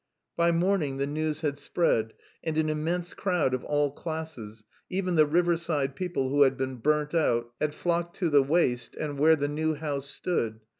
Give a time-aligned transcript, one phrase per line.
[0.35, 2.13] By morning the news had spread
[2.43, 7.13] and an immense crowd of all classes, even the riverside people who had been burnt
[7.13, 10.59] out had flocked to the waste land where the new house stood.